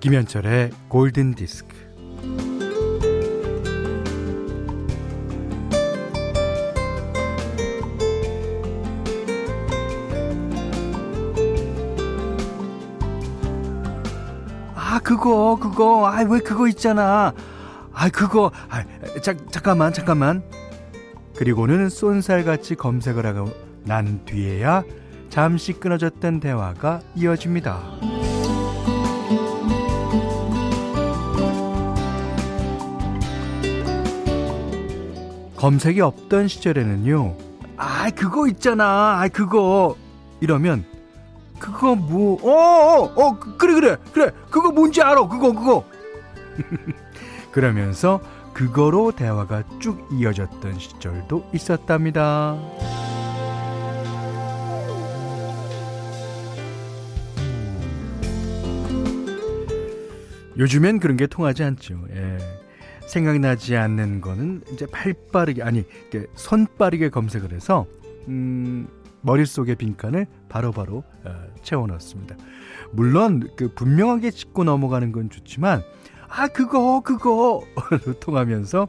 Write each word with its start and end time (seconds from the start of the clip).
김현철의 0.00 0.70
골든 0.88 1.34
디스크. 1.34 1.76
아, 14.74 15.00
그거, 15.00 15.58
그거, 15.60 16.06
아, 16.06 16.22
왜 16.22 16.38
그거 16.38 16.68
있잖아. 16.68 17.32
아, 17.92 18.08
그거, 18.08 18.52
아, 18.68 18.84
자, 19.20 19.34
잠깐만, 19.50 19.92
잠깐만. 19.92 20.42
그리고는 21.36 21.88
쏜살같이 21.88 22.76
검색을 22.76 23.26
하고 23.26 23.52
난 23.84 24.24
뒤에야 24.24 24.82
잠시 25.28 25.72
끊어졌던 25.72 26.40
대화가 26.40 27.00
이어집니다. 27.14 28.07
검색이 35.58 36.00
없던 36.00 36.46
시절에는요. 36.46 37.36
아, 37.76 38.10
그거 38.10 38.46
있잖아. 38.46 39.20
아, 39.20 39.26
그거. 39.26 39.96
이러면 40.40 40.84
그거 41.58 41.96
뭐? 41.96 42.38
어, 42.44 43.02
어, 43.02 43.12
어, 43.16 43.38
그래, 43.58 43.74
그래, 43.74 43.96
그래. 44.12 44.30
그거 44.50 44.70
뭔지 44.70 45.02
알아. 45.02 45.26
그거, 45.26 45.52
그거. 45.52 45.84
그러면서 47.50 48.20
그거로 48.54 49.10
대화가 49.10 49.64
쭉 49.80 50.08
이어졌던 50.12 50.78
시절도 50.78 51.50
있었답니다. 51.52 52.56
요즘엔 60.56 61.00
그런 61.00 61.16
게 61.16 61.26
통하지 61.26 61.64
않죠. 61.64 62.00
예. 62.14 62.67
생각나지 63.08 63.76
않는 63.76 64.20
거는 64.20 64.62
이제 64.72 64.86
팔 64.86 65.14
빠르게 65.32 65.62
아니 65.62 65.84
손 66.34 66.66
빠르게 66.78 67.08
검색을 67.08 67.52
해서 67.52 67.86
음, 68.28 68.86
머릿속의 69.22 69.76
빈칸을 69.76 70.26
바로바로 70.48 71.02
어, 71.24 71.34
채워 71.62 71.86
넣습니다. 71.86 72.36
물론 72.92 73.48
그 73.56 73.72
분명하게 73.74 74.30
짚고 74.30 74.64
넘어가는 74.64 75.10
건 75.12 75.30
좋지만 75.30 75.82
아 76.28 76.48
그거 76.48 77.00
그거 77.00 77.64
통하면서 78.20 78.88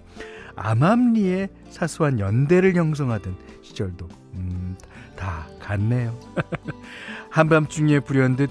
암암리에 0.55 1.47
사소한 1.69 2.19
연대를 2.19 2.75
형성하던 2.75 3.35
시절도 3.61 4.09
음, 4.35 4.75
다 5.15 5.47
갔네요. 5.61 6.17
한밤중에 7.31 8.01
불현듯 8.01 8.49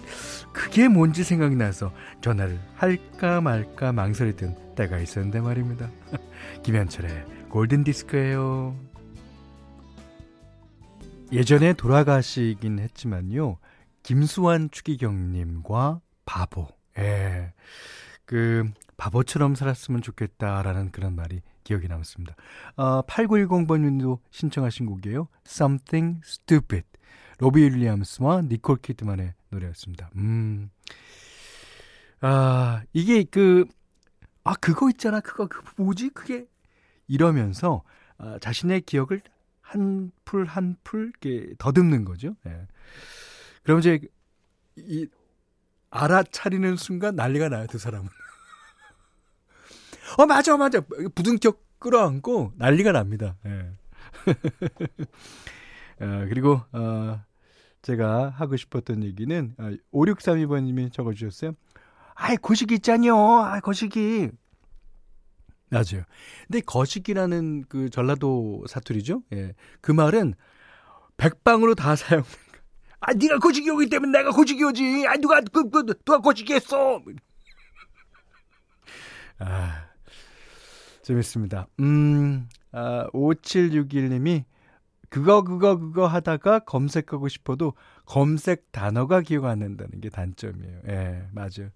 그게 0.53 0.89
뭔지 0.89 1.25
생각나서 1.25 1.93
전화를 2.21 2.61
할까 2.75 3.41
말까 3.41 3.93
망설이던 3.93 4.75
때가 4.75 4.99
있었는데 4.99 5.41
말입니다. 5.41 5.91
김현철의 6.63 7.25
골든디스크예요. 7.49 8.77
예전에 11.33 11.75
돌아가시긴 11.75 12.79
했지만요. 12.79 13.59
김수환 14.03 14.71
추기경님과 14.71 16.01
바보. 16.25 16.69
예. 16.99 17.53
그, 18.25 18.65
바보처럼 18.97 19.55
살았으면 19.55 20.03
좋겠다라는 20.03 20.91
그런 20.91 21.15
말이 21.15 21.41
기억이 21.65 21.87
남습니다. 21.89 22.35
어, 22.77 23.03
8910번님도 23.03 24.19
신청하신 24.31 24.87
곡이에요. 24.87 25.29
Something 25.47 26.21
Stupid. 26.25 26.87
로비 27.39 27.63
윌리엄스와 27.63 28.43
니콜 28.43 28.79
키드만의 28.79 29.35
노래였습니다. 29.51 30.11
음. 30.17 30.71
아, 32.21 32.83
이게 32.93 33.25
그, 33.25 33.65
아, 34.45 34.55
그거 34.55 34.89
있잖아. 34.91 35.21
그거, 35.21 35.47
그 35.47 35.63
뭐지? 35.77 36.11
그게. 36.11 36.47
이러면서, 37.07 37.83
아, 38.19 38.39
자신의 38.41 38.83
기억을 38.83 39.23
한 39.61 40.11
풀, 40.25 40.47
한 40.47 40.77
풀, 40.83 41.13
이렇게 41.23 41.55
더듬는 41.59 42.05
거죠. 42.05 42.35
예. 42.47 42.67
그럼 43.63 43.81
이제, 43.81 44.01
이, 44.77 45.07
알아차리는 45.91 46.77
순간 46.77 47.17
난리가 47.17 47.49
나요, 47.49 47.67
두 47.67 47.79
사람은. 47.79 48.09
어, 50.19 50.27
맞아, 50.27 50.57
맞아. 50.57 50.81
부둥켜 51.15 51.53
끌어안고 51.79 52.55
난리가 52.57 52.93
납니다. 52.93 53.37
예. 53.47 53.73
어, 56.01 56.25
그리고, 56.29 56.61
어, 56.73 57.23
제가 57.89 58.29
하고 58.29 58.57
싶었던 58.57 59.03
얘기는, 59.03 59.55
어, 59.57 59.71
5632번님이 59.95 60.93
적어주셨어요. 60.93 61.53
아이, 62.17 62.37
거시기 62.37 62.75
있잖요. 62.75 63.17
아, 63.17 63.61
거시기. 63.61 64.29
맞아요. 65.71 66.05
근데 66.47 66.61
거시기라는 66.61 67.65
그 67.67 67.89
전라도 67.89 68.65
사투리죠. 68.69 69.23
예. 69.33 69.55
그 69.81 69.91
말은 69.91 70.35
백방으로 71.17 71.75
다 71.75 71.97
사용. 71.97 72.25
아, 73.01 73.15
네가 73.15 73.39
거시기 73.39 73.71
오기 73.71 73.89
때문에 73.89 74.19
내가 74.19 74.33
거시기 74.33 74.63
오지. 74.65 75.07
아, 75.07 75.17
누가 75.17 75.41
그, 75.41 75.71
그 75.71 75.87
누가 76.05 76.21
거시기 76.21 76.53
했어. 76.53 77.01
아. 79.39 79.89
재밌습니다. 81.03 81.69
음. 81.81 82.49
아, 82.73 83.09
5761님이 83.15 84.45
그거 85.09 85.43
그거 85.43 85.79
그거 85.79 86.07
하다가 86.07 86.61
검색하고 86.61 87.29
싶어도 87.29 87.75
검색 88.05 88.71
단어가 88.73 89.21
기억 89.21 89.47
안 89.47 89.61
난다는 89.61 90.01
게 90.01 90.11
단점이에요. 90.11 90.81
예, 90.89 91.27
맞아요. 91.33 91.71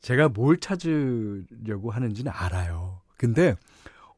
제가 0.00 0.28
뭘 0.28 0.58
찾으려고 0.58 1.90
하는지는 1.90 2.30
알아요. 2.34 3.00
근데 3.16 3.56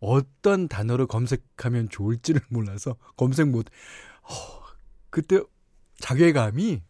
어떤 0.01 0.69
단어를 0.69 1.07
검색하면 1.07 1.89
좋을지를 1.89 2.41
몰라서 2.51 2.97
검색 3.17 3.49
못, 3.49 3.67
어, 4.23 4.33
그때 5.11 5.41
자괴감이, 5.99 6.83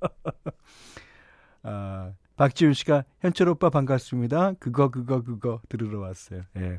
아, 1.62 2.12
박지훈 2.36 2.72
씨가 2.72 3.04
현철 3.20 3.48
오빠 3.50 3.68
반갑습니다. 3.68 4.54
그거, 4.54 4.88
그거, 4.88 5.22
그거 5.22 5.60
들으러 5.68 6.00
왔어요. 6.00 6.42
예. 6.56 6.78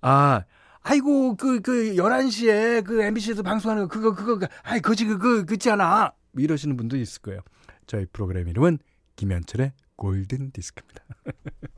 아, 0.00 0.42
아이고, 0.82 1.36
그, 1.36 1.60
그, 1.60 1.94
11시에 1.94 2.84
그 2.84 3.02
MBC에서 3.02 3.42
방송하는 3.42 3.88
거, 3.88 3.88
그거, 3.88 4.14
그거, 4.14 4.46
아이, 4.62 4.80
그지, 4.80 5.04
그거, 5.06 5.44
그지않아 5.44 6.12
이러시는 6.36 6.76
분도 6.76 6.96
있을 6.96 7.22
거예요. 7.22 7.40
저희 7.86 8.06
프로그램 8.06 8.48
이름은 8.48 8.78
김현철의 9.16 9.72
골든 9.96 10.52
디스크입니다. 10.52 11.04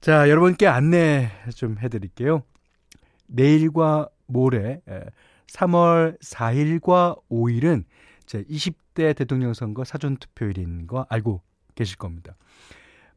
자, 0.00 0.28
여러분께 0.28 0.66
안내 0.66 1.30
좀 1.54 1.78
해드릴게요. 1.78 2.42
내일과 3.26 4.08
모레 4.26 4.82
3월 5.48 6.20
4일과 6.20 7.20
5일은 7.30 7.84
제 8.26 8.44
20대 8.44 9.14
대통령 9.16 9.54
선거 9.54 9.84
사전 9.84 10.16
투표일인 10.16 10.86
거 10.86 11.06
알고 11.08 11.42
계실 11.74 11.98
겁니다. 11.98 12.36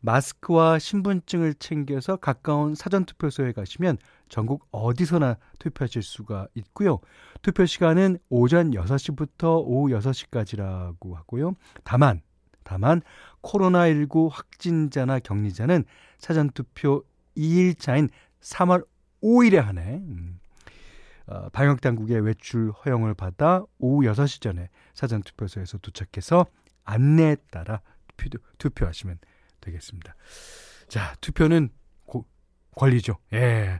마스크와 0.05 0.77
신분증을 0.77 1.55
챙겨서 1.55 2.15
가까운 2.17 2.75
사전투표소에 2.75 3.53
가시면 3.53 3.97
전국 4.29 4.67
어디서나 4.71 5.37
투표하실 5.57 6.03
수가 6.03 6.47
있고요. 6.53 6.99
투표 7.41 7.65
시간은 7.65 8.19
오전 8.29 8.71
6시부터 8.71 9.63
오후 9.65 9.89
6시까지라고 9.89 11.13
하고요. 11.15 11.53
다만 11.83 12.21
다만 12.63 13.01
코로나19 13.41 14.29
확진자나 14.31 15.19
격리자는 15.19 15.85
사전투표 16.19 17.03
2일차인 17.35 18.09
3월 18.41 18.85
5일에 19.23 19.55
한해 19.55 19.95
음, 19.97 20.39
어, 21.27 21.49
방역당국의 21.49 22.21
외출 22.21 22.71
허용을 22.71 23.15
받아 23.15 23.63
오후 23.79 24.05
6시 24.05 24.41
전에 24.41 24.69
사전투표소에서 24.93 25.79
도착해서 25.79 26.45
안내에 26.83 27.37
따라 27.49 27.81
투표, 28.17 28.39
투표하시면 28.57 29.17
되겠습니다. 29.65 30.15
자, 30.87 31.15
투표는 31.21 31.69
고, 32.05 32.25
권리죠. 32.75 33.17
예. 33.33 33.79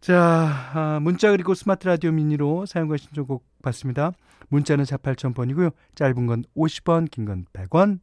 자, 0.00 0.70
아, 0.74 0.98
문자 1.02 1.30
그리고 1.30 1.54
스마트 1.54 1.86
라디오 1.86 2.10
미니로 2.12 2.64
사용과 2.66 2.96
신청곡 2.96 3.44
받습니다. 3.62 4.12
문자는 4.48 4.84
4 4.84 4.96
8,000번이고요. 4.96 5.72
짧은 5.94 6.26
건 6.26 6.44
50원, 6.56 7.10
긴 7.10 7.26
건 7.26 7.44
100원, 7.52 8.00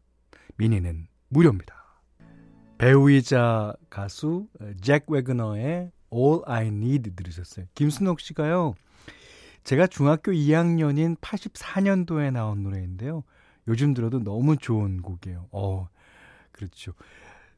미니는 0.58 1.08
무료입니다. 1.30 1.76
배우이자 2.78 3.74
가수 3.90 4.48
잭 4.82 5.06
웨그너의 5.10 5.92
All 6.14 6.42
I 6.46 6.68
Need 6.68 7.16
들으셨어요. 7.16 7.66
김순옥 7.74 8.20
씨가요. 8.20 8.76
제가 9.64 9.88
중학교 9.88 10.32
2학년인 10.32 11.18
84년도에 11.20 12.32
나온 12.32 12.64
노래인데요. 12.64 13.24
요즘 13.68 13.94
들어도 13.94 14.24
너무 14.24 14.56
좋은 14.56 15.02
곡이에요. 15.02 15.48
어, 15.52 15.90
그렇죠. 16.58 16.94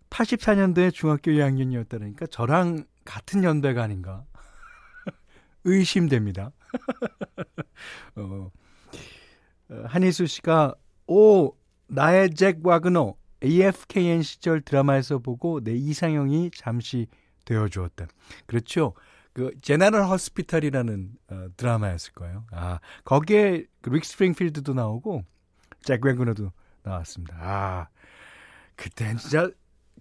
84년도에 0.09 0.93
중학교 0.93 1.31
2학년이었다니까 1.31 2.29
저랑 2.29 2.85
같은 3.05 3.43
연배가 3.43 3.81
아닌가. 3.83 4.25
의심됩니다. 5.63 6.51
어, 8.15 8.51
어, 9.69 9.83
한희수 9.85 10.27
씨가, 10.27 10.75
오, 11.07 11.53
나의 11.87 12.31
잭 12.35 12.65
와그너, 12.65 13.15
AFKN 13.43 14.21
시절 14.21 14.61
드라마에서 14.61 15.19
보고 15.19 15.61
내 15.63 15.73
이상형이 15.73 16.51
잠시 16.55 17.07
되어주었던. 17.45 18.07
그렇죠. 18.45 18.93
그 19.33 19.51
제너럴 19.61 20.05
허스피탈이라는 20.07 21.11
어, 21.29 21.47
드라마였을 21.55 22.11
거예요. 22.13 22.45
아 22.51 22.79
거기에 23.05 23.65
그 23.81 23.91
릭 23.91 24.03
스프링필드도 24.03 24.73
나오고 24.73 25.23
잭 25.83 26.03
웬그너도 26.03 26.51
나왔습니다. 26.83 27.37
아 27.39 27.87
그때 28.79 29.13
진짜 29.17 29.51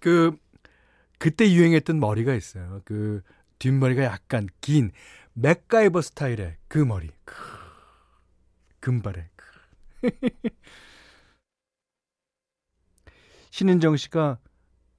그 0.01 0.37
그때 1.19 1.51
유행했던 1.51 1.99
머리가 1.99 2.33
있어요. 2.35 2.81
그 2.85 3.23
뒷머리가 3.59 4.05
약간 4.05 4.47
긴 4.61 4.93
맥가이버 5.33 6.01
스타일의 6.01 6.57
그 6.69 6.79
머리. 6.79 7.11
그, 7.25 7.35
금발의 8.79 9.29
그. 9.35 10.09
신은정 13.51 13.97
씨가 13.97 14.39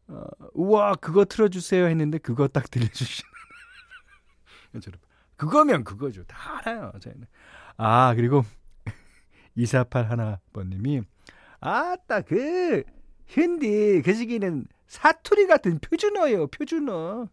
어, 0.07 0.23
우와 0.53 0.95
그거 0.95 1.23
틀어주세요 1.23 1.85
했는데 1.85 2.17
그거 2.17 2.49
딱 2.49 2.69
들려주시는 2.69 3.31
그거면 5.37 5.85
그거죠 5.85 6.25
다 6.25 6.57
알아요 6.57 6.91
저희는 6.99 7.27
아 7.77 8.13
그리고 8.15 8.43
248 9.55 10.09
하나 10.09 10.41
번님이 10.51 11.03
아따 11.61 12.21
그 12.21 12.83
현디 13.29 14.01
그 14.03 14.13
시기는 14.13 14.65
사투리 14.87 15.47
같은 15.47 15.79
표준어예요 15.79 16.47
표준어 16.47 17.27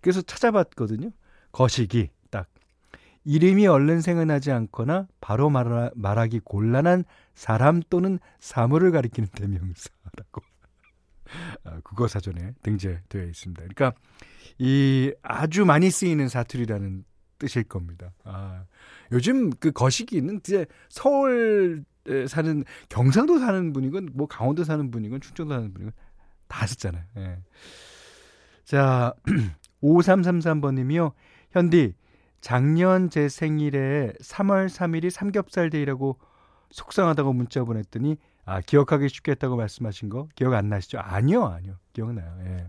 그래서 0.00 0.22
찾아봤거든요 0.22 1.10
거시기 1.52 2.10
딱 2.30 2.48
이름이 3.24 3.66
얼른 3.66 4.00
생각나지 4.00 4.52
않거나 4.52 5.08
바로 5.20 5.50
말하, 5.50 5.90
말하기 5.94 6.40
곤란한 6.44 7.04
사람 7.34 7.82
또는 7.90 8.18
사물을 8.38 8.92
가리키는 8.92 9.28
대명사라고 9.30 10.42
아, 11.64 11.80
국어 11.82 12.06
사전에 12.06 12.52
등재되어 12.62 13.24
있습니다. 13.24 13.62
그러니까 13.62 13.98
이 14.58 15.12
아주 15.22 15.64
많이 15.64 15.90
쓰이는 15.90 16.28
사투리라는 16.28 17.04
뜻일 17.38 17.64
겁니다. 17.64 18.12
아, 18.24 18.64
요즘 19.12 19.50
그 19.50 19.72
거시기는 19.72 20.36
이제 20.36 20.66
서울 20.88 21.84
사는 22.28 22.64
경상도 22.88 23.38
사는 23.38 23.72
분이건 23.72 24.10
뭐 24.14 24.26
강원도 24.26 24.64
사는 24.64 24.90
분이건 24.90 25.20
충청도 25.20 25.54
사는 25.54 25.72
분이건 25.72 25.92
다 26.48 26.66
쓰잖아요. 26.66 27.04
예. 27.18 27.38
자, 28.64 29.14
5333번님이요. 29.82 31.12
현디, 31.50 31.94
작년 32.40 33.10
제 33.10 33.28
생일에 33.28 34.12
3월 34.20 34.68
3일이 34.68 35.10
삼겹살 35.10 35.70
데이라고 35.70 36.18
속상하다고 36.70 37.32
문자 37.32 37.64
보냈더니 37.64 38.16
아, 38.44 38.60
기억하기 38.60 39.08
쉽겠다고 39.08 39.56
말씀하신 39.56 40.08
거 40.08 40.28
기억 40.34 40.54
안 40.54 40.68
나시죠? 40.68 40.98
아니요, 40.98 41.44
아니요. 41.44 41.76
기억나요. 41.92 42.38
예. 42.44 42.68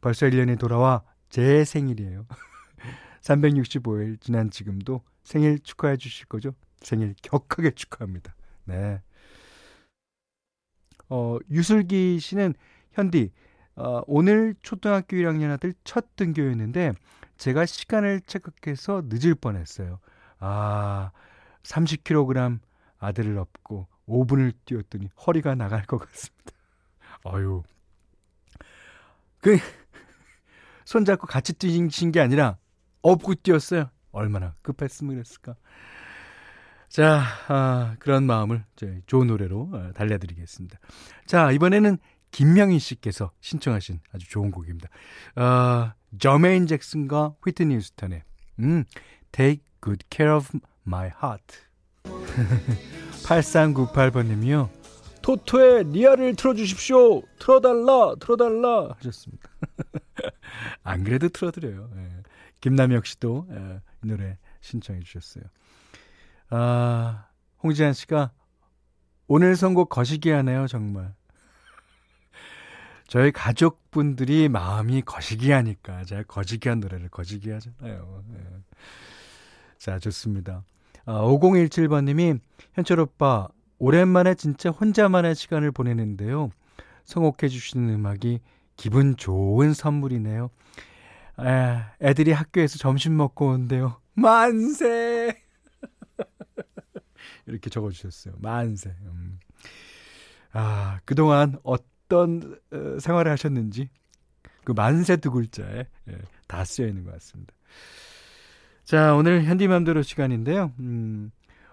벌써 0.00 0.26
1년이 0.26 0.58
돌아와 0.58 1.02
제 1.28 1.64
생일이에요. 1.64 2.26
365일 3.22 4.20
지난 4.20 4.50
지금도 4.50 5.02
생일 5.22 5.58
축하해 5.60 5.96
주실 5.96 6.26
거죠? 6.26 6.52
생일 6.80 7.14
격하게 7.22 7.72
축하합니다. 7.72 8.34
네. 8.70 9.02
어, 11.08 11.38
유슬기 11.50 12.20
씨는 12.20 12.54
현디 12.92 13.32
어, 13.74 14.02
오늘 14.06 14.54
초등학교 14.62 15.16
1학년 15.16 15.50
아들 15.50 15.74
첫 15.82 16.14
등교였는데 16.14 16.92
제가 17.36 17.66
시간을 17.66 18.20
착각해서 18.20 19.02
늦을 19.06 19.34
뻔했어요. 19.34 19.98
아, 20.38 21.10
30kg 21.64 22.60
아들을 22.98 23.38
업고 23.38 23.88
5분을 24.06 24.52
뛰었더니 24.64 25.08
허리가 25.26 25.54
나갈 25.56 25.84
것 25.84 25.98
같습니다. 25.98 26.52
어유. 27.26 27.62
그 29.40 29.58
손잡고 30.84 31.26
같이 31.26 31.54
뛰신 31.54 32.12
게 32.12 32.20
아니라 32.20 32.58
업고 33.02 33.34
뛰었어요. 33.34 33.90
얼마나 34.12 34.54
급했으면 34.62 35.14
그랬을까. 35.14 35.56
자, 36.90 37.22
아, 37.46 37.94
그런 38.00 38.24
마음을 38.24 38.64
좋은 39.06 39.28
노래로 39.28 39.70
아, 39.72 39.92
달래드리겠습니다. 39.94 40.80
자, 41.24 41.52
이번에는 41.52 41.98
김명희 42.32 42.80
씨께서 42.80 43.30
신청하신 43.40 44.00
아주 44.12 44.28
좋은 44.28 44.50
곡입니다. 44.50 44.88
어, 45.36 45.92
저메인 46.18 46.66
잭슨과 46.66 47.36
휘트니 47.44 47.76
휴스턴의 47.76 48.24
음, 48.58 48.84
Take 49.30 49.62
Good 49.80 50.04
Care 50.10 50.36
of 50.36 50.48
My 50.84 51.10
Heart. 51.22 51.58
8398번님이요. 53.22 54.68
토토의 55.22 55.92
리아를 55.92 56.34
틀어주십시오. 56.34 57.22
틀어달라, 57.38 58.16
틀어달라 58.18 58.94
하셨습니다. 58.96 59.48
안 60.82 61.04
그래도 61.04 61.28
틀어드려요. 61.28 61.88
예. 61.94 62.08
김남혁 62.60 63.06
씨도 63.06 63.46
예, 63.52 63.80
이 64.02 64.08
노래 64.08 64.38
신청해 64.60 65.00
주셨어요. 65.00 65.44
아, 66.50 67.26
홍지한 67.62 67.92
씨가 67.92 68.32
오늘 69.26 69.54
선곡 69.56 69.88
거시기 69.88 70.30
하네요, 70.30 70.66
정말. 70.66 71.14
저희 73.06 73.32
가족분들이 73.32 74.48
마음이 74.48 75.02
거시기하니까 75.02 76.04
제가 76.04 76.22
거시기한 76.24 76.80
노래를 76.80 77.08
거시기 77.08 77.50
하잖아요. 77.50 78.22
네. 78.28 78.38
자, 79.78 79.98
좋습니다. 79.98 80.64
아, 81.06 81.20
5017번님이 81.22 82.38
현철 82.74 83.00
오빠 83.00 83.48
오랜만에 83.78 84.34
진짜 84.34 84.70
혼자만의 84.70 85.34
시간을 85.34 85.72
보내는데요. 85.72 86.50
성곡해 87.04 87.48
주시는 87.48 87.88
음악이 87.94 88.40
기분 88.76 89.16
좋은 89.16 89.74
선물이네요. 89.74 90.50
아, 91.36 91.92
애들이 92.02 92.32
학교에서 92.32 92.78
점심 92.78 93.16
먹고 93.16 93.48
온대요. 93.48 94.00
만세! 94.14 95.49
이렇게 97.50 97.70
적어주셨어요. 97.70 98.34
만세. 98.38 98.94
음. 99.02 99.38
아, 100.52 101.00
그동안 101.04 101.58
어떤 101.62 102.58
어, 102.72 102.98
생활을 102.98 103.30
하셨는지 103.30 103.88
그 104.64 104.72
만세 104.72 105.16
두 105.16 105.30
글자에 105.30 105.86
예, 106.08 106.18
다 106.46 106.64
쓰여 106.64 106.86
있는 106.86 107.04
것 107.04 107.12
같습니다. 107.14 107.54
자, 108.84 109.14
오늘 109.14 109.44
현디맘대로 109.44 110.02
시간인데요. 110.02 110.72
음, 110.80 111.30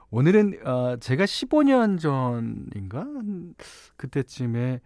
오늘은 0.09 0.65
어, 0.65 0.97
제가 0.97 1.25
15년 1.25 1.99
전인가 1.99 3.05
그때쯤에 3.97 4.79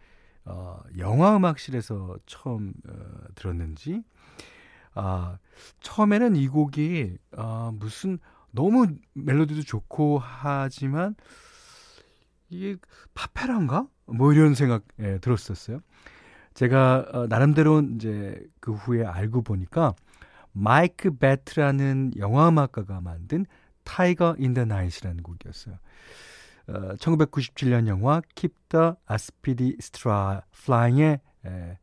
어, 0.46 0.80
영화 0.98 1.36
음악실에서 1.36 2.18
처음 2.26 2.74
어, 2.88 2.94
들었는지 3.36 4.02
아, 4.94 5.38
처음에는 5.82 6.36
이 6.36 6.48
곡이 6.48 7.18
아, 7.38 7.72
무슨 7.74 8.20
너무 8.52 8.88
멜로디도 9.14 9.64
좋고 9.64 10.20
하지만 10.20 11.16
이게 12.50 12.76
팝페라인가? 13.14 13.88
뭐 14.08 14.34
이런 14.34 14.56
생각 14.56 14.84
예, 15.00 15.18
들었었어요. 15.20 15.80
제가 16.54 17.06
어, 17.14 17.28
나름대로 17.28 17.82
이제 17.96 18.42
그 18.60 18.74
후에 18.74 19.06
알고 19.06 19.42
보니까 19.42 19.94
마이크 20.52 21.16
배트라는 21.16 22.12
영화 22.18 22.50
음악가가 22.50 23.00
만든 23.00 23.46
Tiger 23.84 24.36
in 24.38 24.54
the 24.54 24.66
Night이라는 24.66 25.24
곡이었어요. 25.24 25.78
어, 26.68 26.96
1997년 26.98 27.88
영화 27.88 28.22
the 28.70 28.94
Aspidistra 29.10 30.42
Flying의 30.54 31.20
에, 31.46 31.78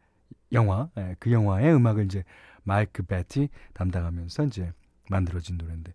영화, 0.53 0.89
에, 0.97 1.17
그 1.19 1.33
영화의 1.33 1.75
음악을 1.75 2.05
이제 2.05 2.25
마이크 2.63 3.03
배트 3.03 3.49
담당하면서 3.75 4.45
이제 4.45 4.73
만들어진 5.11 5.57
노래인데, 5.57 5.93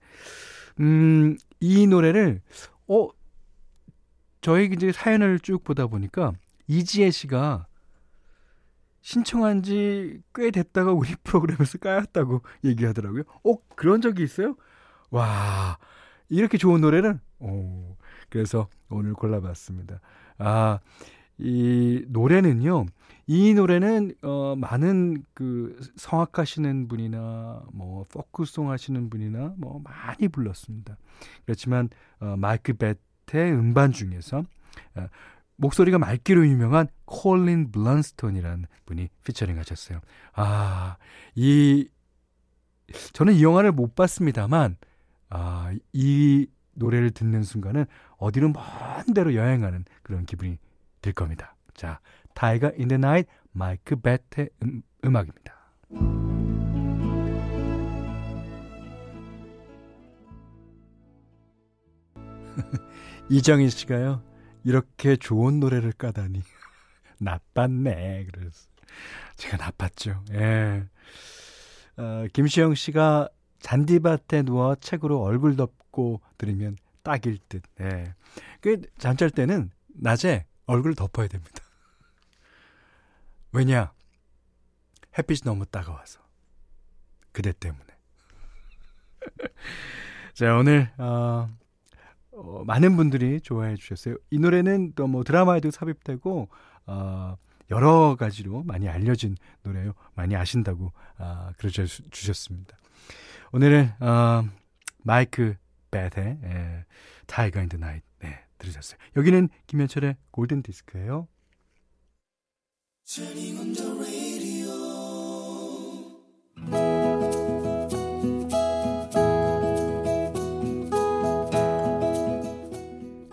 음, 0.80 1.38
이 1.60 1.88
노래를 1.88 2.42
어 2.88 3.10
저희 4.42 4.66
이제 4.74 4.92
사연을 4.92 5.40
쭉 5.40 5.64
보다 5.64 5.88
보니까 5.88 6.34
이지혜 6.68 7.12
씨가 7.12 7.68
신청한 9.02 9.64
지 9.64 10.22
꽤 10.34 10.50
됐다가 10.52 10.94
우리 10.94 11.10
프로그램에서 11.24 11.78
까였다고 11.78 12.42
얘기하더라고요. 12.64 13.24
어, 13.44 13.56
그런 13.76 14.02
적이 14.02 14.24
있어요? 14.24 14.56
와, 15.12 15.78
이렇게 16.30 16.58
좋은 16.58 16.82
노래를? 16.82 17.20
오, 17.40 17.98
그래서 18.30 18.68
오늘 18.90 19.14
골라봤습니다. 19.14 20.00
아, 20.40 20.80
이 21.38 22.06
노래는요, 22.10 22.86
이 23.26 23.54
노래는, 23.54 24.16
어, 24.22 24.56
많은 24.58 25.24
그 25.34 25.80
성악하시는 25.96 26.88
분이나, 26.88 27.64
뭐, 27.72 28.06
포크송 28.10 28.70
하시는 28.70 29.10
분이나, 29.10 29.54
뭐, 29.58 29.82
많이 29.84 30.28
불렀습니다. 30.28 30.98
그렇지만, 31.46 31.90
어, 32.20 32.36
마이크 32.38 32.74
벳의 32.74 33.52
음반 33.54 33.92
중에서 33.92 34.44
어, 34.96 35.08
목소리가 35.56 35.98
맑기로 36.00 36.48
유명한 36.48 36.88
콜린 37.06 37.72
블런스톤이라는 37.72 38.66
분이 38.86 39.10
피처링 39.24 39.58
하셨어요. 39.58 40.00
아, 40.34 40.98
이 41.36 41.88
저는 43.14 43.34
이 43.34 43.44
영화를 43.44 43.72
못 43.72 43.96
봤습니다만 43.96 44.78
아, 45.30 45.72
이 45.94 46.48
노래를 46.74 47.12
듣는 47.12 47.44
순간은 47.44 47.86
어디로 48.18 48.50
먼 48.50 49.14
데로 49.14 49.36
여행하는 49.36 49.86
그런 50.02 50.26
기분이 50.26 50.58
들 51.02 51.14
겁니다. 51.14 51.56
자, 51.74 52.00
Tiger 52.34 52.72
in 52.78 52.86
the 52.86 52.98
Night 52.98 53.30
마이크 53.52 53.96
배트의 53.96 54.50
음, 54.64 54.82
음악입니다. 55.06 55.54
이정희 63.30 63.70
씨가요. 63.70 64.22
이렇게 64.64 65.16
좋은 65.16 65.60
노래를 65.60 65.92
까다니 65.94 66.42
나빴네. 67.20 68.28
그래서 68.32 68.68
제가 69.36 69.58
나빴죠. 69.58 70.24
예. 70.34 70.84
어, 71.98 72.26
김시영 72.34 72.76
씨가 72.76 73.30
잔디밭에 73.60 74.44
누워 74.44 74.76
책으로 74.76 75.22
얼굴 75.22 75.56
덮고 75.56 76.22
들으면 76.38 76.78
딱일 77.02 77.38
듯. 77.50 77.64
예. 77.82 78.14
그 78.62 78.82
잠잘 78.98 79.30
때는 79.30 79.72
낮에 79.88 80.46
얼굴 80.66 80.96
덮어야 80.96 81.28
됩니다. 81.28 81.63
왜냐? 83.54 83.94
햇빛이 85.18 85.42
너무 85.46 85.66
따가워서. 85.66 86.20
그대 87.32 87.52
때문에. 87.52 87.86
자, 90.34 90.56
오늘 90.56 90.92
어, 90.98 91.50
어, 92.32 92.64
많은 92.66 92.96
분들이 92.98 93.40
좋아해 93.42 93.76
주셨어요. 93.76 94.18
이 94.32 94.40
노래는 94.40 94.94
또 94.94 95.08
뭐 95.08 95.24
드라마에도 95.24 95.70
삽입되고 95.72 96.50
어, 96.88 97.38
여러 97.70 98.16
가지로 98.20 98.64
많이 98.64 98.90
알려진 98.90 99.36
노래요. 99.62 99.94
많이 100.16 100.36
아신다고 100.36 100.92
아, 101.18 101.54
그러셔 101.58 101.86
주셨습니다. 101.86 102.78
오늘은 103.52 103.94
어, 104.00 104.44
마이크 105.04 105.56
배트의 105.92 106.10
예, 106.18 106.86
Tiger 107.28 107.62
in 107.62 107.68
the 107.68 107.78
Night 107.78 108.04
네, 108.20 108.44
들으셨어요. 108.58 108.98
여기는 109.16 109.50
김현철의 109.68 110.18
골든 110.32 110.64
디스크예요. 110.64 111.28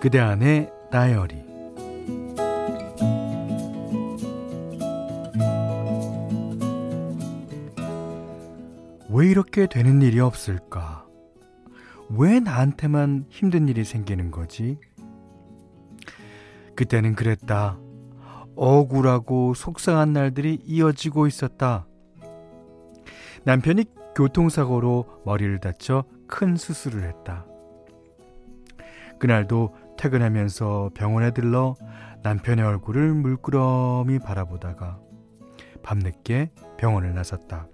그대 0.01 0.19
안의 0.19 0.73
다이어리 0.91 1.37
왜 9.09 9.29
이렇게 9.29 9.69
되는 9.69 10.03
일이 10.03 10.19
없을까? 10.19 11.07
왜 12.09 12.41
나한테만 12.41 13.27
힘든 13.29 13.69
일이 13.69 13.85
생기는 13.85 14.33
거지? 14.33 14.79
그때는 16.75 17.15
그랬다. 17.15 17.79
억울하고 18.61 19.55
속상한 19.55 20.13
날들이 20.13 20.61
이어지고 20.67 21.27
있었다. 21.27 21.87
남편이 23.45 23.87
교통사고로 24.15 25.23
머리를 25.25 25.61
다쳐 25.61 26.05
큰 26.27 26.57
수술을 26.57 27.05
했다. 27.05 27.47
그날도 29.19 29.75
퇴근하면서 29.97 30.91
병원에 30.93 31.31
들러 31.31 31.75
남편의 32.23 32.63
얼굴을 32.63 33.15
물끄러미 33.15 34.19
바라보다가 34.19 35.01
밤늦게 35.83 36.53
병원을 36.77 37.15
나섰다. 37.15 37.67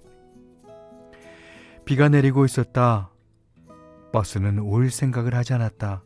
비가 1.84 2.08
내리고 2.08 2.44
있었다. 2.44 3.10
버스는 4.12 4.60
올 4.60 4.90
생각을 4.90 5.34
하지 5.34 5.52
않았다. 5.52 6.04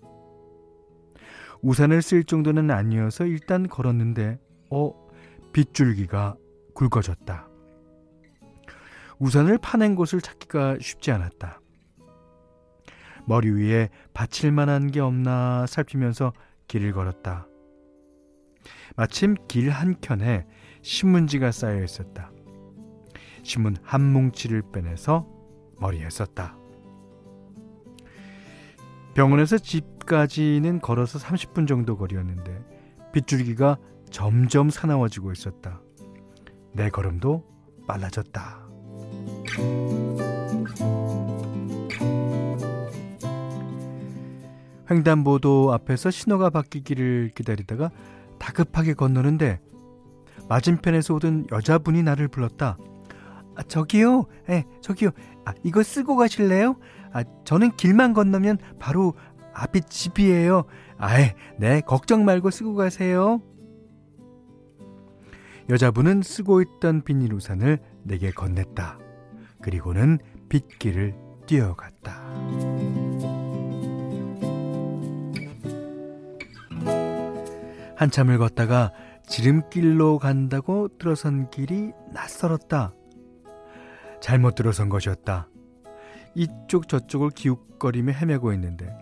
우산을 1.61 2.01
쓸 2.01 2.25
정도는 2.25 2.71
아니어서 2.71 3.27
일단 3.27 3.69
걸었는데, 3.69 4.39
어, 4.71 4.93
빗줄기가 5.53 6.37
굵어졌다. 6.75 7.49
우산을 9.19 9.59
파낸 9.59 9.95
곳을 9.95 10.21
찾기가 10.21 10.79
쉽지 10.81 11.11
않았다. 11.11 11.61
머리 13.27 13.51
위에 13.51 13.91
받칠 14.15 14.51
만한 14.51 14.91
게 14.91 15.01
없나 15.01 15.67
살피면서 15.67 16.33
길을 16.69 16.93
걸었다. 16.93 17.47
마침 18.97 19.35
길 19.47 19.71
한켠에 19.71 20.47
신문지가 20.83 21.53
쌓여 21.53 21.83
있었다. 21.85 22.31
신문 23.43 23.77
한 23.83 24.13
뭉치를 24.13 24.63
빼내서 24.73 25.27
머리에 25.79 26.09
썼다. 26.09 26.57
병원에서 29.15 29.59
집까지는 29.59 30.81
걸어서 30.81 31.19
30분 31.19 31.67
정도 31.67 31.97
거리였는데 31.97 32.65
빗줄기가 33.13 33.79
점점 34.11 34.71
사나워지고 34.71 35.33
있었다. 35.33 35.81
내 36.73 36.89
걸음도 36.89 37.45
빨라졌다. 37.87 38.69
횡단보도 44.91 45.73
앞에서 45.73 46.11
신호가 46.11 46.51
바뀌기를 46.51 47.31
기다리다가 47.35 47.91
다급하게 48.39 48.95
건너는데 48.95 49.61
맞은편에서 50.49 51.15
오던 51.15 51.47
여자분이 51.53 52.03
나를 52.03 52.27
불렀다. 52.29 52.77
아, 53.55 53.63
저기요, 53.63 54.25
예, 54.49 54.65
저기요. 54.81 55.11
아, 55.45 55.53
이거 55.63 55.83
쓰고 55.83 56.17
가실래요? 56.17 56.77
아, 57.13 57.23
저는 57.45 57.77
길만 57.77 58.15
건너면 58.15 58.59
바로 58.79 59.15
앞이 59.55 59.83
집이에요. 59.83 60.65
아예, 60.99 61.35
네, 61.59 61.81
걱정 61.83 62.25
말고 62.25 62.51
쓰고 62.51 62.75
가세요. 62.75 63.41
여자분은 65.71 66.23
쓰고 66.23 66.63
있던 66.63 67.03
비닐 67.03 67.33
우산을 67.33 67.79
내게 68.03 68.33
건넸다. 68.33 68.99
그리고는 69.63 70.19
빗길을 70.49 71.15
뛰어갔다. 71.47 72.13
한참을 77.95 78.39
걷다가 78.39 78.91
지름길로 79.29 80.19
간다고 80.19 80.89
들어선 80.99 81.51
길이 81.51 81.93
낯설었다. 82.13 82.93
잘못 84.21 84.57
들어선 84.57 84.89
것이었다. 84.89 85.49
이쪽 86.35 86.89
저쪽을 86.89 87.31
기웃거리며 87.31 88.13
헤매고 88.13 88.53
있는데 88.55 88.93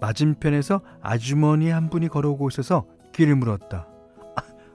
맞은편에서 0.00 0.82
아주머니 1.00 1.70
한 1.70 1.90
분이 1.90 2.06
걸어오고 2.06 2.48
있어서 2.48 2.86
길을 3.12 3.34
물었다. 3.34 3.91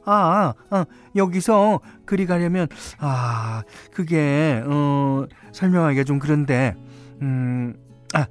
아, 0.10 0.54
아, 0.70 0.76
아 0.76 0.86
여기서 1.16 1.82
그리 2.06 2.26
가려면 2.26 2.68
아 3.00 3.64
그게 3.94 4.64
어 4.66 5.26
설명하기가 5.52 6.06
좀 6.06 6.18
그런데 6.20 6.76
음 7.22 7.76
아, 8.14 8.26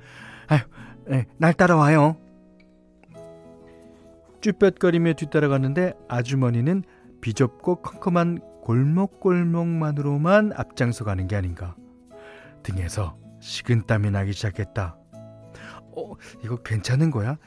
아유, 0.48 0.60
네, 1.06 1.26
날 1.36 1.52
따라와요. 1.52 2.16
쭈뼛거리며 4.40 5.14
뒤따라갔는데 5.14 5.94
아주머니는 6.08 6.84
비좁고 7.20 7.82
컴컴한 7.82 8.38
골목골목만으로만 8.62 10.52
앞장서 10.56 11.04
가는 11.04 11.26
게 11.26 11.36
아닌가. 11.36 11.76
등에서 12.62 13.16
식은땀이 13.40 14.10
나기 14.10 14.32
시작했다. 14.32 14.96
어, 15.96 16.12
이거 16.44 16.56
괜찮은 16.56 17.10
거야? 17.10 17.38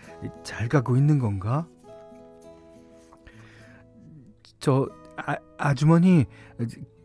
잘 0.43 0.69
가고 0.69 0.97
있는 0.97 1.19
건가? 1.19 1.67
저, 4.59 4.87
아, 5.17 5.35
아주머니, 5.57 6.25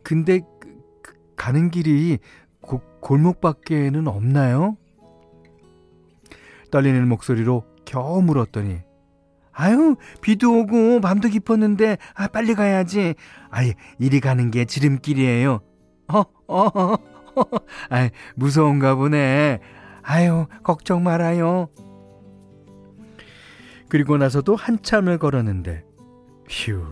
근데 0.02 0.40
그, 0.60 0.80
그, 1.02 1.14
가는 1.36 1.70
길이 1.70 2.18
고, 2.60 2.80
골목밖에는 3.00 4.08
없나요? 4.08 4.76
떨리는 6.70 7.06
목소리로 7.08 7.64
겨우 7.84 8.22
물었더니 8.22 8.80
아유, 9.52 9.96
비도 10.20 10.60
오고 10.60 11.00
밤도 11.00 11.28
깊었는데, 11.28 11.96
아, 12.14 12.26
빨리 12.26 12.54
가야지. 12.54 13.14
아이, 13.50 13.74
이리 14.00 14.18
가는 14.18 14.50
게 14.50 14.64
지름길이에요. 14.64 15.60
어, 16.08 16.18
어, 16.18 16.24
어, 16.48 16.92
어. 16.92 16.96
아이, 17.88 18.10
무서운가 18.34 18.96
보네. 18.96 19.60
아유, 20.02 20.46
걱정 20.64 21.04
말아요. 21.04 21.68
그리고 23.88 24.16
나서도 24.16 24.56
한참을 24.56 25.18
걸었는데, 25.18 25.84
휴, 26.48 26.82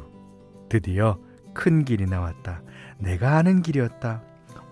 드디어 0.73 1.19
큰 1.53 1.85
길이 1.85 2.07
나왔다. 2.07 2.63
내가 2.99 3.37
아는 3.37 3.61
길이었다. 3.61 4.23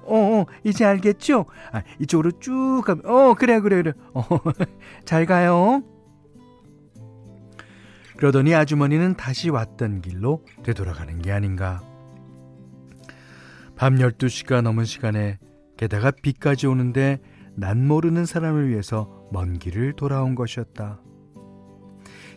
어, 0.05 0.17
어 0.17 0.47
이제 0.65 0.87
알겠죠? 0.87 1.45
아, 1.73 1.83
이쪽으로 1.99 2.33
쭉 2.41 2.83
가면, 2.87 3.05
어, 3.05 3.35
그래, 3.35 3.61
그래, 3.61 3.83
그래. 3.83 3.93
어, 4.15 4.23
잘 5.05 5.27
가요. 5.27 5.83
그러더니 8.17 8.55
아주머니는 8.55 9.15
다시 9.17 9.51
왔던 9.51 10.01
길로 10.01 10.43
되돌아가는 10.63 11.21
게 11.21 11.33
아닌가. 11.33 11.83
밤 13.77 13.97
12시가 13.97 14.63
넘은 14.63 14.87
시간에 14.87 15.39
게다가 15.77 16.11
비까지 16.11 16.67
오는데 16.67 17.21
난 17.57 17.87
모르는 17.87 18.25
사람을 18.25 18.71
위해서 18.71 19.29
먼 19.33 19.59
길을 19.59 19.95
돌아온 19.97 20.35
것이었다. 20.35 21.03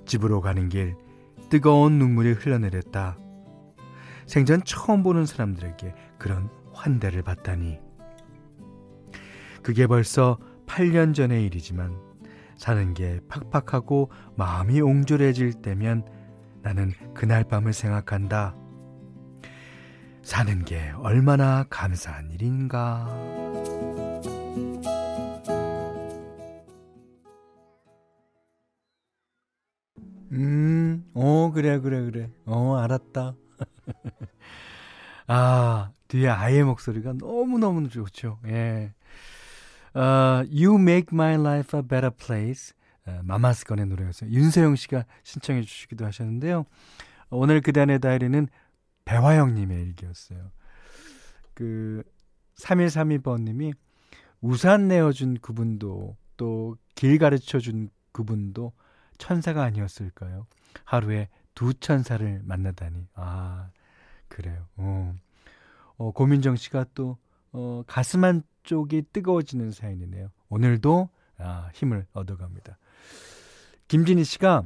집으로 0.06 0.42
가는 0.42 0.68
길 0.68 0.96
뜨거운 1.50 1.94
눈물이 1.94 2.34
흘러내렸다. 2.34 3.20
생전 4.26 4.64
처음 4.64 5.04
보는 5.04 5.26
사람들에게 5.26 5.94
그런 6.18 6.50
환대를 6.74 7.22
받다니. 7.24 7.80
그게 9.62 9.88
벌써 9.88 10.38
8년 10.66 11.14
전의 11.14 11.46
일이지만 11.46 11.98
사는 12.58 12.94
게 12.94 13.20
팍팍하고 13.28 14.10
마음이 14.36 14.82
옹졸해질 14.82 15.62
때면 15.62 16.06
나는 16.62 16.94
그날 17.14 17.44
밤을 17.44 17.74
생각한다. 17.74 18.56
사는 20.22 20.64
게 20.64 20.92
얼마나 20.98 21.66
감사한 21.70 22.32
일인가. 22.32 23.08
음, 30.32 31.06
어, 31.14 31.52
그래, 31.54 31.80
그래, 31.80 32.02
그래. 32.10 32.30
어, 32.46 32.78
알았다. 32.78 33.36
아, 35.28 35.92
뒤에 36.08 36.28
아이의 36.30 36.64
목소리가 36.64 37.14
너무너무 37.14 37.90
좋죠. 37.90 38.40
예. 38.48 38.94
어, 39.94 40.02
You 40.52 40.76
Make 40.76 41.08
My 41.12 41.36
Life 41.36 41.78
a 41.80 41.84
Better 41.88 42.12
Place. 42.12 42.74
어, 43.06 43.20
마마스건의 43.24 43.86
노래였어요. 43.88 44.30
윤세영 44.30 44.76
씨가 44.76 45.06
신청해 45.24 45.62
주시기도 45.64 46.06
하셨는데요. 46.06 46.66
오늘 47.30 47.62
그단의 47.62 48.00
다이리는 48.00 48.48
배화영님의 49.06 49.82
일기였어요. 49.82 50.52
그, 51.54 52.04
3132번님이 52.58 53.74
우산 54.42 54.88
내어준 54.88 55.40
그분도 55.42 56.16
또 56.38 56.76
길 56.96 57.18
가르쳐준 57.18 57.90
그분도 58.12 58.74
천사가 59.18 59.64
아니었을까요? 59.64 60.48
하루에 60.86 61.30
두 61.56 61.74
천사를 61.74 62.42
만나다니. 62.44 63.08
아, 63.16 63.70
그래요. 64.28 64.68
어, 64.78 65.16
어 65.98 66.12
고민정 66.12 66.56
씨가 66.56 66.86
또, 66.94 67.18
어, 67.52 67.84
가슴 67.88 68.24
한쪽이 68.24 69.04
뜨거워지는 69.14 69.72
사연이네요. 69.72 70.30
오늘도, 70.50 71.10
아, 71.38 71.70
힘을 71.74 72.06
얻어갑니다. 72.14 72.78
김진희 73.88 74.24
씨가, 74.24 74.64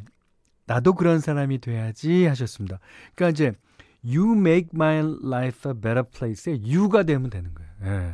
나도 0.65 0.93
그런 0.93 1.19
사람이 1.19 1.59
돼야지 1.59 2.25
하셨습니다. 2.25 2.79
그러니까 3.15 3.29
이제, 3.29 3.57
You 4.05 4.37
make 4.37 4.69
my 4.73 4.99
life 5.23 5.69
a 5.69 5.73
better 5.73 6.03
place에 6.03 6.59
you가 6.63 7.03
되면 7.03 7.29
되는 7.29 7.53
거예요. 7.53 7.71
예. 7.83 8.13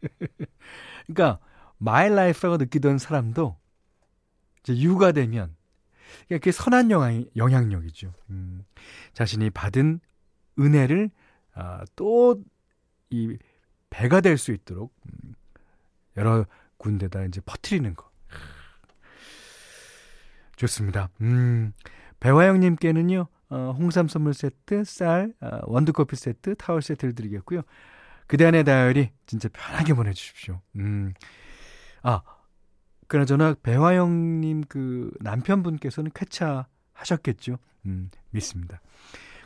그러니까, 1.06 1.38
my 1.80 2.06
life라고 2.06 2.56
느끼던 2.56 2.98
사람도, 2.98 3.56
이제 4.64 4.76
유가 4.80 5.12
되면 5.12 5.54
그러니까 6.26 6.42
그게 6.42 6.52
선한 6.52 6.90
영향, 6.90 7.24
영향력이죠. 7.36 8.12
음, 8.30 8.64
자신이 9.12 9.50
받은 9.50 10.00
은혜를 10.58 11.10
아, 11.54 11.84
또이 11.96 13.38
배가 13.90 14.20
될 14.20 14.38
수 14.38 14.52
있도록 14.52 14.92
음, 15.06 15.34
여러 16.16 16.44
군데다 16.78 17.24
이제 17.24 17.40
퍼트리는 17.44 17.94
거. 17.94 18.10
좋습니다. 20.56 21.10
음, 21.20 21.72
배화영님께는요, 22.20 23.26
어, 23.50 23.74
홍삼 23.78 24.08
선물 24.08 24.34
세트, 24.34 24.84
쌀, 24.84 25.32
어, 25.40 25.60
원두커피 25.64 26.16
세트, 26.16 26.54
타월 26.56 26.80
세트를 26.82 27.14
드리겠고요. 27.14 27.62
그대 28.26 28.46
안의 28.46 28.64
다이어리 28.64 29.10
진짜 29.26 29.48
편하게 29.52 29.94
보내주십시오. 29.94 30.60
음, 30.76 31.12
아, 32.02 32.22
그나저나 33.08 33.54
배화영님 33.62 34.64
그 34.68 35.10
남편분께서는 35.20 36.10
쾌차하셨겠죠. 36.14 37.58
음, 37.86 38.10
믿습니다. 38.30 38.80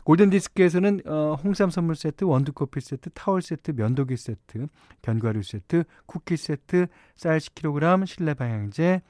골든디스크에서는 0.03 1.01
어, 1.05 1.35
홍삼 1.43 1.69
선물 1.69 1.95
세트, 1.95 2.23
원두커피 2.23 2.81
세트, 2.81 3.09
타월 3.13 3.41
세트, 3.41 3.71
면도기 3.71 4.17
세트, 4.17 4.67
견과류 5.01 5.43
세트, 5.43 5.83
쿠키 6.05 6.37
세트, 6.37 6.87
쌀 7.15 7.37
10kg, 7.37 8.05
실내 8.05 8.33
방향제, 8.33 9.01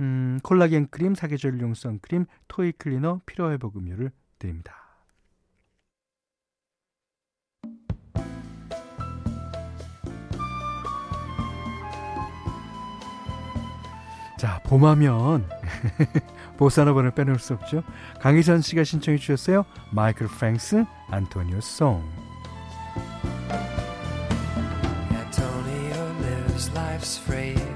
음, 0.00 0.38
콜라겐 0.42 0.88
크림, 0.90 1.14
사계절용 1.14 1.74
선크림, 1.74 2.26
toy 2.46 2.72
cleaner, 2.72 3.20
피로 3.26 3.50
회복 3.50 3.76
음료를 3.76 4.12
드립니다. 4.38 4.87
봄하면 14.68 15.48
보사노바를 16.58 17.12
빼놓을 17.12 17.38
수 17.38 17.54
없죠. 17.54 17.82
강희선 18.20 18.60
씨가 18.60 18.84
신청해 18.84 19.18
주셨어요. 19.18 19.64
마이클 19.92 20.26
프랭크스, 20.26 20.84
안토니오 21.10 21.60
송. 21.60 22.02
Antonio 25.10 26.04
lives 26.20 26.70
life's 26.72 27.18
free. 27.22 27.68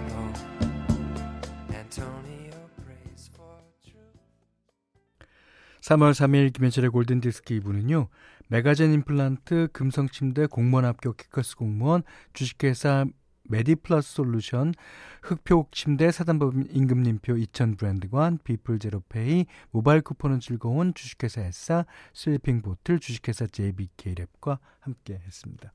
3월 5.83 6.13
3일 6.13 6.53
김현철의 6.53 6.91
골든디스크 6.91 7.59
2부는요. 7.61 8.07
메가젠 8.49 8.93
임플란트, 8.93 9.69
금성침대, 9.73 10.47
공무원 10.47 10.85
합격 10.85 11.17
키커스 11.17 11.57
공무원, 11.57 12.03
주식회사 12.33 13.07
메디플러스 13.53 14.15
솔루션, 14.15 14.73
흑표 15.23 15.69
침대, 15.73 16.11
사단법인 16.11 16.69
임금님표 16.71 17.37
2000 17.37 17.77
브랜드관, 17.77 18.39
비플 18.43 18.79
제로페이, 18.79 19.45
모바일 19.71 20.01
쿠폰은 20.01 20.41
즐거운 20.41 20.95
주식회사 20.95 21.43
에싸, 21.43 21.85
슬리핑 22.15 22.63
보틀, 22.63 22.99
주식회사 22.99 23.47
JBK랩과 23.47 24.59
함께 24.81 25.21
했습니다. 25.27 25.71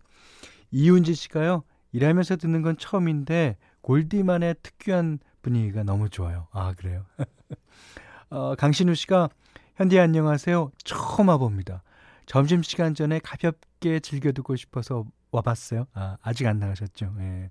이윤지 0.72 1.14
씨가요, 1.14 1.64
일하면서 1.92 2.38
듣는 2.38 2.64
건 2.64 2.78
처음인데, 2.78 3.58
골디만의 3.82 4.56
특유한 4.64 5.20
분위기가 5.44 5.84
너무 5.84 6.10
좋아요. 6.10 6.48
아, 6.52 6.74
그래요? 6.74 7.06
어, 8.32 8.56
강신우 8.56 8.96
씨가, 8.96 9.30
현디 9.76 10.00
안녕하세요. 10.00 10.72
처음 10.84 11.30
와봅니다. 11.30 11.84
점심시간 12.26 12.96
전에 12.96 13.20
가볍게 13.20 14.00
즐겨 14.00 14.32
듣고 14.32 14.56
싶어서 14.56 15.06
와봤어요. 15.32 15.88
아, 15.94 16.18
아직 16.22 16.48
안 16.48 16.60
나가셨죠. 16.60 17.16
예. 17.20 17.50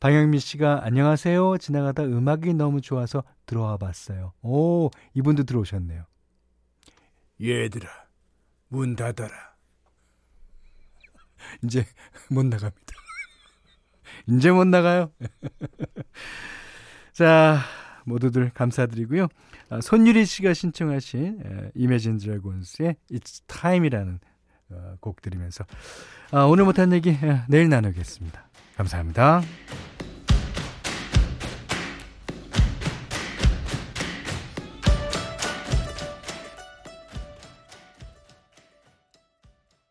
방영민 0.00 0.40
씨가 0.40 0.84
안녕하세요. 0.84 1.58
지나가다 1.58 2.04
음악이 2.04 2.54
너무 2.54 2.80
좋아서 2.80 3.24
들어와 3.46 3.76
봤어요. 3.76 4.32
오, 4.42 4.90
이분도 5.14 5.44
들어오셨네요. 5.44 6.04
얘들아, 7.42 7.88
문 8.68 8.94
닫아라. 8.96 9.54
이제 11.64 11.86
못 12.30 12.44
나갑니다. 12.44 12.94
이제 14.28 14.50
못 14.50 14.66
나가요. 14.66 15.12
자, 17.12 17.60
모두들 18.04 18.50
감사드리고요. 18.50 19.28
아, 19.70 19.80
손유리 19.80 20.26
씨가 20.26 20.54
신청하신 20.54 21.40
에, 21.44 21.70
이매진 21.74 22.18
드래곤스의 22.18 22.96
It's 23.10 23.46
Time이라는 23.46 24.14
어, 24.14 24.18
곡 25.00 25.22
들으면서 25.22 25.64
아, 26.32 26.42
오늘 26.44 26.64
못한 26.64 26.92
얘기 26.92 27.10
에, 27.10 27.42
내일 27.48 27.68
나누겠습니다. 27.68 28.48
감사합니다. 28.76 29.42